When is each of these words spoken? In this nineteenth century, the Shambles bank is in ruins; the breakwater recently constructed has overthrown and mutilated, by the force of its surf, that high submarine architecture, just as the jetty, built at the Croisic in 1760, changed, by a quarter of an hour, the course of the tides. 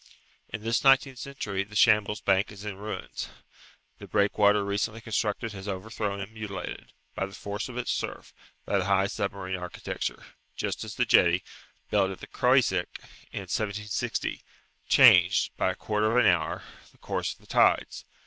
In 0.49 0.63
this 0.63 0.83
nineteenth 0.83 1.19
century, 1.19 1.63
the 1.63 1.75
Shambles 1.75 2.21
bank 2.21 2.51
is 2.51 2.65
in 2.65 2.77
ruins; 2.77 3.29
the 3.99 4.07
breakwater 4.07 4.65
recently 4.65 4.99
constructed 4.99 5.51
has 5.51 5.67
overthrown 5.67 6.19
and 6.19 6.33
mutilated, 6.33 6.91
by 7.13 7.27
the 7.27 7.35
force 7.35 7.69
of 7.69 7.77
its 7.77 7.91
surf, 7.91 8.33
that 8.65 8.81
high 8.87 9.05
submarine 9.05 9.57
architecture, 9.59 10.25
just 10.55 10.83
as 10.83 10.95
the 10.95 11.05
jetty, 11.05 11.43
built 11.91 12.09
at 12.09 12.19
the 12.19 12.25
Croisic 12.25 12.87
in 13.31 13.41
1760, 13.41 14.41
changed, 14.89 15.55
by 15.55 15.69
a 15.71 15.75
quarter 15.75 16.09
of 16.09 16.17
an 16.17 16.25
hour, 16.25 16.63
the 16.91 16.97
course 16.97 17.33
of 17.35 17.39
the 17.39 17.45
tides. 17.45 18.03